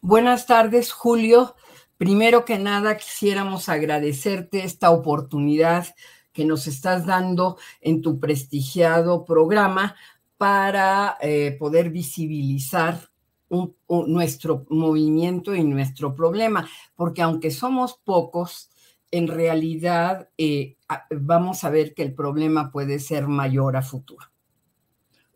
[0.00, 1.54] Buenas tardes, Julio.
[1.96, 5.86] Primero que nada, quisiéramos agradecerte esta oportunidad
[6.32, 9.96] que nos estás dando en tu prestigiado programa
[10.36, 13.10] para eh, poder visibilizar
[13.88, 18.70] nuestro movimiento y nuestro problema, porque aunque somos pocos,
[19.10, 20.76] en realidad eh,
[21.10, 24.26] vamos a ver que el problema puede ser mayor a futuro.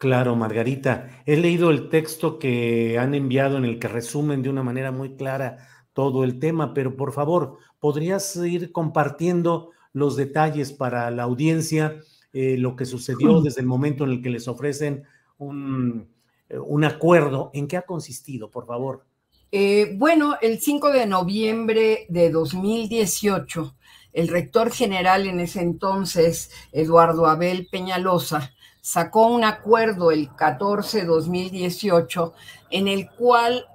[0.02, 1.22] Claro, Margarita.
[1.26, 5.14] He leído el texto que han enviado en el que resumen de una manera muy
[5.14, 5.58] clara
[5.92, 12.00] todo el tema, pero por favor, ¿podrías ir compartiendo los detalles para la audiencia,
[12.32, 15.04] eh, lo que sucedió desde el momento en el que les ofrecen
[15.38, 16.08] un,
[16.48, 17.52] eh, un acuerdo?
[17.54, 19.06] ¿En qué ha consistido, por favor?
[19.52, 23.76] Eh, bueno, el 5 de noviembre de 2018,
[24.12, 32.32] el rector general en ese entonces, Eduardo Abel Peñalosa, sacó un acuerdo el 14-2018
[32.70, 33.66] en el cual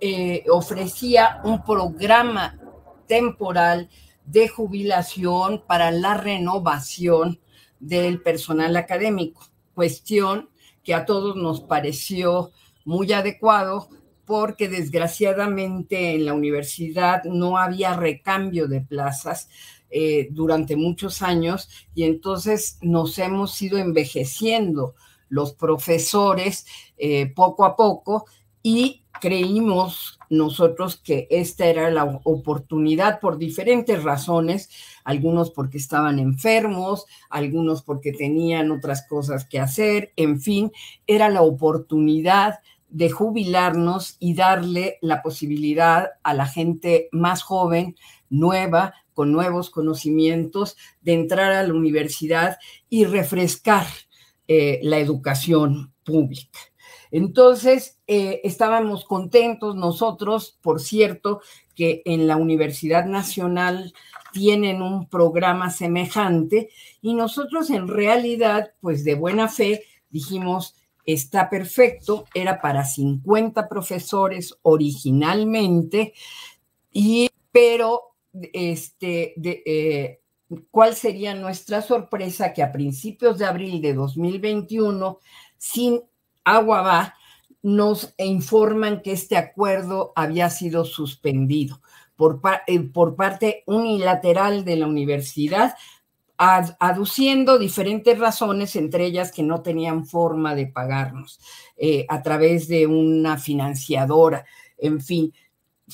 [0.00, 2.58] eh, ofrecía un programa
[3.06, 3.88] temporal
[4.26, 7.40] de jubilación para la renovación
[7.78, 10.50] del personal académico, cuestión
[10.82, 12.50] que a todos nos pareció
[12.84, 13.88] muy adecuado
[14.24, 19.48] porque desgraciadamente en la universidad no había recambio de plazas
[19.92, 24.94] eh, durante muchos años y entonces nos hemos ido envejeciendo
[25.28, 26.66] los profesores
[26.96, 28.24] eh, poco a poco
[28.62, 34.70] y creímos nosotros que esta era la oportunidad por diferentes razones,
[35.04, 40.72] algunos porque estaban enfermos, algunos porque tenían otras cosas que hacer, en fin,
[41.06, 47.96] era la oportunidad de jubilarnos y darle la posibilidad a la gente más joven,
[48.28, 52.58] nueva, con nuevos conocimientos, de entrar a la universidad
[52.88, 53.86] y refrescar
[54.48, 56.58] eh, la educación pública.
[57.10, 61.42] Entonces, eh, estábamos contentos nosotros, por cierto,
[61.74, 63.92] que en la Universidad Nacional
[64.32, 66.70] tienen un programa semejante
[67.02, 70.74] y nosotros en realidad, pues de buena fe, dijimos,
[71.04, 76.14] está perfecto, era para 50 profesores originalmente,
[76.92, 80.20] y, pero este, de, eh,
[80.70, 82.52] ¿cuál sería nuestra sorpresa?
[82.52, 85.18] Que a principios de abril de 2021,
[85.58, 86.02] sin
[86.44, 87.14] agua va,
[87.62, 91.80] nos informan que este acuerdo había sido suspendido
[92.16, 95.74] por, eh, por parte unilateral de la universidad,
[96.36, 101.40] ad, aduciendo diferentes razones, entre ellas que no tenían forma de pagarnos
[101.76, 104.44] eh, a través de una financiadora,
[104.78, 105.32] en fin.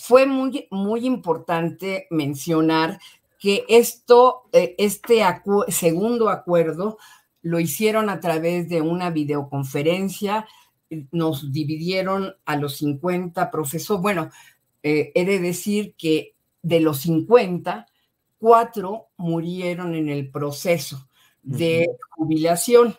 [0.01, 2.99] Fue muy, muy importante mencionar
[3.39, 6.99] que esto, eh, este acu segundo acuerdo
[7.43, 10.47] lo hicieron a través de una videoconferencia,
[11.13, 14.03] nos dividieron a los 50 profesores.
[14.03, 14.31] Bueno,
[14.83, 17.87] eh, he de decir que de los 50,
[18.39, 21.09] cuatro murieron en el proceso
[21.43, 22.97] de jubilación.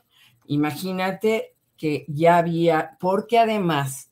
[0.48, 4.09] Imagínate que ya había, porque además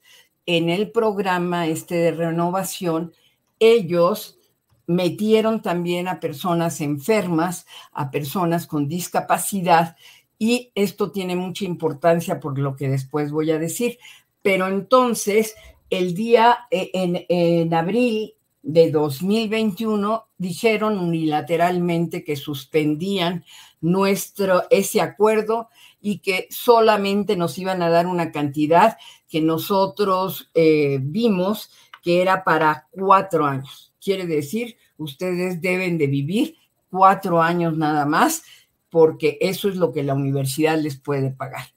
[0.47, 3.13] en el programa este de renovación,
[3.59, 4.39] ellos
[4.87, 9.97] metieron también a personas enfermas, a personas con discapacidad,
[10.39, 13.99] y esto tiene mucha importancia por lo que después voy a decir.
[14.41, 15.55] Pero entonces,
[15.89, 23.43] el día en, en abril de 2021 dijeron unilateralmente que suspendían
[23.81, 25.69] nuestro ese acuerdo
[26.01, 28.97] y que solamente nos iban a dar una cantidad
[29.27, 31.71] que nosotros eh, vimos
[32.01, 33.93] que era para cuatro años.
[34.01, 36.55] Quiere decir, ustedes deben de vivir
[36.89, 38.43] cuatro años nada más,
[38.89, 41.67] porque eso es lo que la universidad les puede pagar.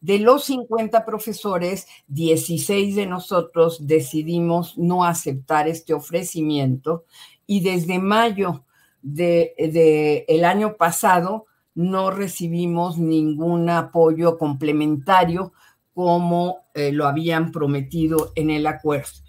[0.00, 7.06] De los 50 profesores, 16 de nosotros decidimos no aceptar este ofrecimiento
[7.46, 8.65] y desde mayo
[9.06, 15.52] de, el año pasado no recibimos ningún apoyo complementario
[15.94, 19.22] como eh, lo habían prometido en el acuerdo.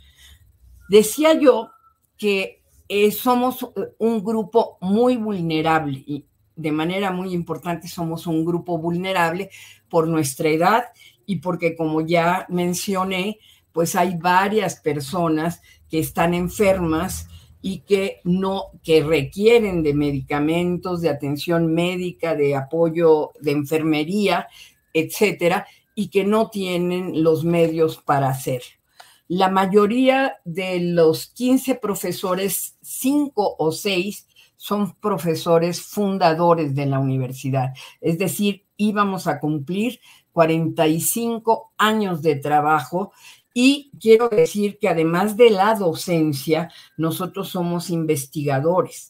[0.89, 1.69] Decía yo
[2.17, 6.25] que eh, somos eh, un grupo muy vulnerable y
[6.55, 9.51] de manera muy importante somos un grupo vulnerable
[9.89, 10.85] por nuestra edad
[11.25, 13.39] y porque como ya mencioné,
[13.71, 17.27] pues hay varias personas que están enfermas
[17.61, 24.47] y que no que requieren de medicamentos, de atención médica, de apoyo de enfermería,
[24.93, 28.61] etcétera, y que no tienen los medios para hacer.
[29.27, 37.73] La mayoría de los 15 profesores, 5 o 6 son profesores fundadores de la universidad.
[37.99, 39.99] Es decir, íbamos a cumplir
[40.31, 43.11] 45 años de trabajo
[43.59, 49.09] y quiero decir que además de la docencia, nosotros somos investigadores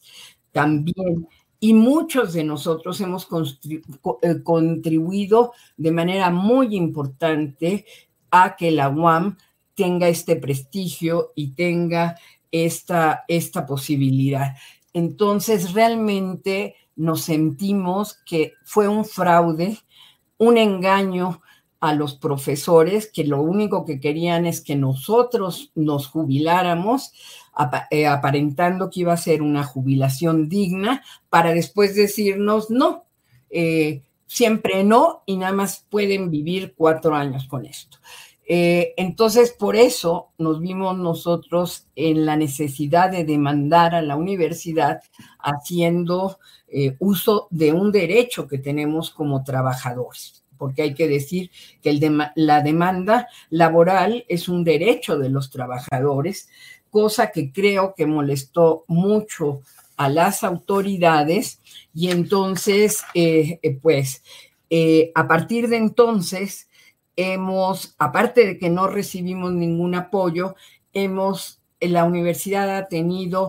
[0.52, 1.28] también.
[1.60, 3.28] Y muchos de nosotros hemos
[3.68, 7.84] eh, contribuido de manera muy importante
[8.30, 9.36] a que la UAM
[9.74, 12.16] tenga este prestigio y tenga
[12.50, 14.56] esta, esta posibilidad.
[14.94, 19.76] Entonces, realmente nos sentimos que fue un fraude,
[20.38, 21.42] un engaño
[21.80, 27.12] a los profesores que lo único que querían es que nosotros nos jubiláramos,
[27.90, 33.04] eh, aparentando que iba a ser una jubilación digna, para después decirnos no,
[33.50, 37.98] eh, siempre no, y nada más pueden vivir cuatro años con esto.
[38.50, 45.02] Eh, entonces, por eso nos vimos nosotros en la necesidad de demandar a la universidad
[45.38, 46.38] haciendo
[46.98, 51.50] uso de un derecho que tenemos como trabajadores porque hay que decir
[51.82, 51.98] que
[52.34, 56.48] la demanda laboral es un derecho de los trabajadores,
[56.90, 59.62] cosa que creo que molestó mucho
[59.96, 61.60] a las autoridades.
[61.92, 64.22] Y entonces, eh, eh, pues,
[64.70, 66.68] eh, a partir de entonces,
[67.16, 70.54] hemos, aparte de que no recibimos ningún apoyo,
[70.92, 73.48] hemos, la universidad ha tenido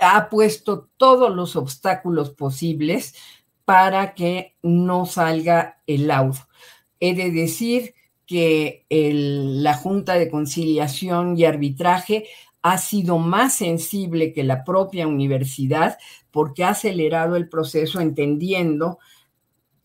[0.00, 3.14] Ha puesto todos los obstáculos posibles
[3.64, 6.38] para que no salga el laudo.
[7.00, 7.94] He de decir
[8.26, 12.26] que la Junta de Conciliación y Arbitraje
[12.62, 15.98] ha sido más sensible que la propia universidad
[16.30, 18.98] porque ha acelerado el proceso entendiendo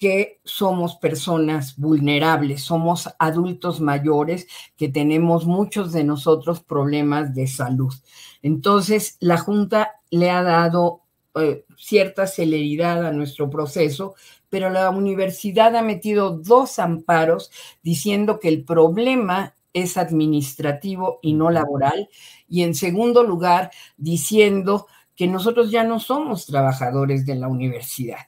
[0.04, 7.94] que somos personas vulnerables, somos adultos mayores que tenemos muchos de nosotros problemas de salud.
[8.42, 11.04] Entonces, la Junta le ha dado
[11.36, 14.16] eh, cierta celeridad a nuestro proceso,
[14.50, 17.50] pero la universidad ha metido dos amparos
[17.82, 22.10] diciendo que el problema es administrativo y no laboral,
[22.50, 28.20] y en segundo lugar, diciendo que nosotros ya no somos trabajadores de la universidad.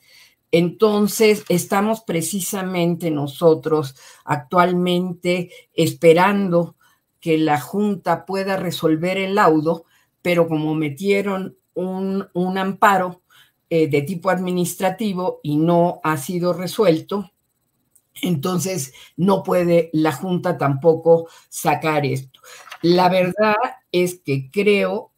[0.52, 6.75] Entonces, estamos precisamente nosotros actualmente esperando
[7.20, 9.86] que la Junta pueda resolver el laudo,
[10.22, 13.22] pero como metieron un, amparo
[13.70, 17.32] eh, de tipo administrativo y no ha sido resuelto,
[18.22, 22.40] entonces no puede la Junta tampoco sacar esto.
[22.82, 23.56] La verdad
[23.92, 25.12] es que creo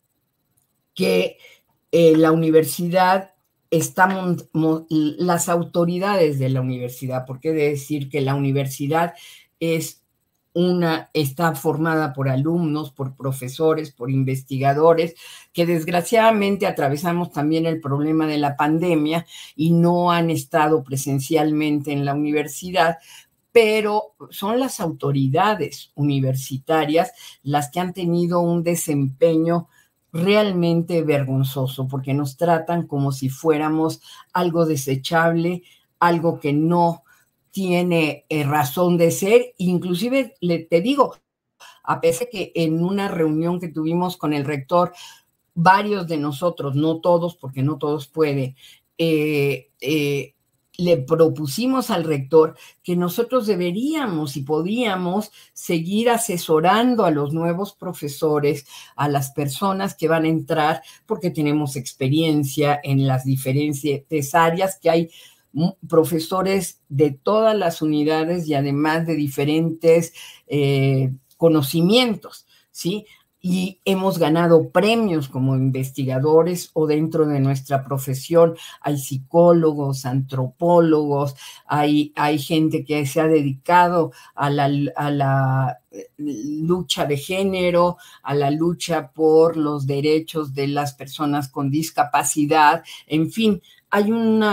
[0.95, 1.37] que
[1.91, 3.36] eh, la universidad
[3.71, 9.13] estamos, las autoridades de la universidad, porque de decir que la universidad
[9.59, 10.03] es
[10.53, 15.13] una, está formada por alumnos, por profesores, por investigadores,
[15.53, 22.05] que desgraciadamente atravesamos también el problema de la pandemia y no han estado presencialmente en
[22.05, 22.97] la universidad,
[23.51, 27.11] pero son las autoridades universitarias
[27.43, 29.67] las que han tenido un desempeño
[30.17, 34.01] realmente vergonzoso, porque nos tratan como si fuéramos
[34.33, 35.63] algo desechable,
[35.99, 37.03] algo que no
[37.51, 39.53] tiene eh, razón de ser.
[39.57, 41.15] Inclusive, le, te digo,
[41.83, 44.93] a pesar que en una reunión que tuvimos con el rector,
[45.53, 48.55] varios de nosotros, no todos, porque no todos puede,
[48.97, 50.33] eh, eh,
[50.77, 58.65] le propusimos al rector que nosotros deberíamos y podíamos seguir asesorando a los nuevos profesores,
[58.95, 64.89] a las personas que van a entrar, porque tenemos experiencia en las diferentes áreas que
[64.89, 65.09] hay
[65.87, 70.13] profesores de todas las unidades y además de diferentes
[70.45, 73.07] eh, conocimientos, ¿sí?
[73.49, 78.57] Y hemos ganado premios como investigadores o dentro de nuestra profesión.
[78.81, 81.33] Hay psicólogos, antropólogos,
[81.65, 87.95] hay, hay gente que se ha dedicado a la, a la eh, lucha de género,
[88.21, 94.43] a la lucha por los derechos de las personas con discapacidad, en fin, hay un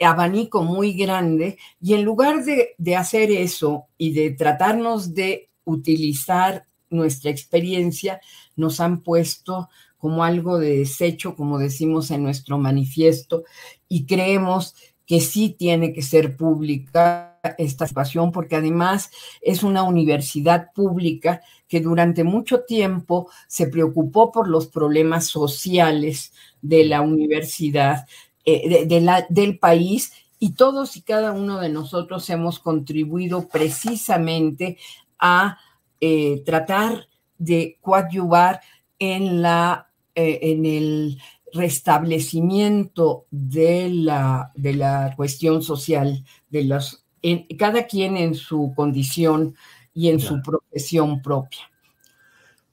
[0.00, 6.64] abanico muy grande y en lugar de, de hacer eso y de tratarnos de utilizar
[6.92, 8.20] nuestra experiencia
[8.56, 9.68] nos han puesto
[9.98, 13.44] como algo de desecho, como decimos en nuestro manifiesto,
[13.88, 14.74] y creemos
[15.06, 21.80] que sí tiene que ser pública esta situación, porque además es una universidad pública que
[21.80, 26.32] durante mucho tiempo se preocupó por los problemas sociales
[26.62, 28.06] de la universidad,
[28.44, 34.78] eh, de, la, del país, y todos y cada uno de nosotros hemos contribuido precisamente
[35.18, 35.58] a
[36.04, 37.06] eh, tratar
[37.38, 38.60] de coadyuvar
[38.98, 41.18] en, la, eh, en el
[41.52, 49.54] restablecimiento de la, de la cuestión social, de los, en, cada quien en su condición
[49.94, 51.70] y en su profesión propia.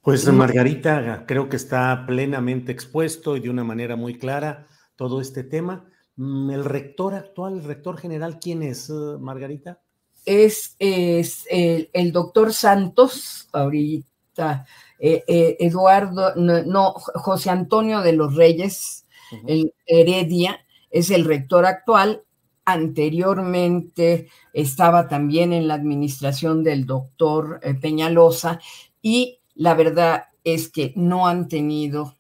[0.02, 5.44] Pues Margarita, creo que está plenamente expuesto y de una manera muy clara todo este
[5.44, 5.86] tema.
[6.16, 9.82] Mm, ¿El rector actual, el rector general, quién es, Margarita?
[10.30, 14.68] Es, el, doctor Santos, ahorita,
[15.00, 19.08] eh, eh, Eduardo, no, José Antonio de los Reyes,
[19.48, 20.60] el Heredia,
[20.92, 22.22] es el rector actual.
[22.64, 28.60] Anteriormente estaba también en la administración del doctor eh, Peñalosa
[29.02, 32.16] y la verdad es que no han tenido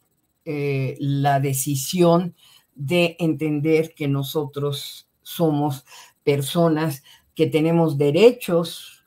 [0.45, 2.33] la decisión
[2.73, 5.85] de entender que nosotros somos
[6.23, 7.03] personas
[7.39, 9.05] que tenemos derechos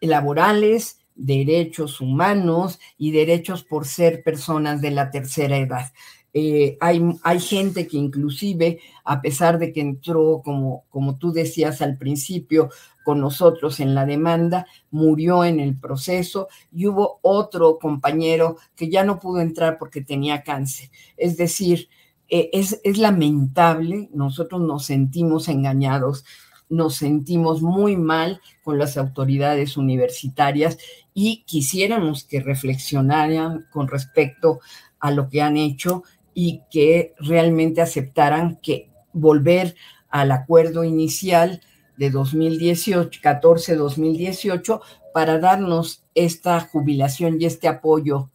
[0.00, 5.92] laborales, derechos humanos y derechos por ser personas de la tercera edad.
[6.32, 11.82] Eh, hay, hay, gente que inclusive, a pesar de que entró, como, como tú decías
[11.82, 12.70] al principio,
[13.04, 19.02] con nosotros en la demanda, murió en el proceso y hubo otro compañero que ya
[19.02, 20.88] no pudo entrar porque tenía cáncer.
[21.16, 21.88] Es decir,
[22.28, 26.24] eh, es, es lamentable, nosotros nos sentimos engañados
[26.68, 30.78] nos sentimos muy mal con las autoridades universitarias
[31.14, 34.60] y quisiéramos que reflexionaran con respecto
[35.00, 36.02] a lo que han hecho
[36.34, 39.74] y que realmente aceptaran que volver
[40.10, 41.60] al acuerdo inicial
[41.96, 44.80] de 2018, 14-2018,
[45.14, 48.30] para darnos esta jubilación y este apoyo,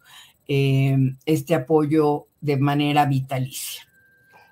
[0.48, 0.96] eh,
[1.26, 3.82] este apoyo de manera vitalicia.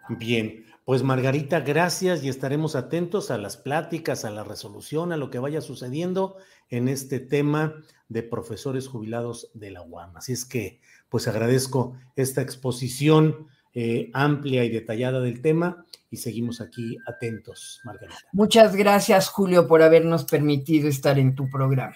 [0.09, 5.31] Bien, pues Margarita, gracias y estaremos atentos a las pláticas, a la resolución, a lo
[5.31, 6.37] que vaya sucediendo
[6.69, 7.77] en este tema
[8.09, 10.17] de profesores jubilados de la UAM.
[10.17, 16.61] Así es que, pues agradezco esta exposición eh, amplia y detallada del tema y seguimos
[16.61, 18.19] aquí atentos, Margarita.
[18.33, 21.95] Muchas gracias, Julio, por habernos permitido estar en tu programa,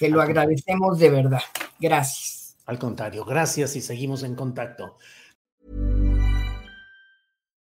[0.00, 1.42] que lo agradecemos de verdad.
[1.78, 2.56] Gracias.
[2.66, 4.96] Al contrario, gracias y seguimos en contacto.